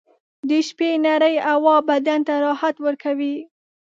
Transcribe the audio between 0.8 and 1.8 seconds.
نرۍ هوا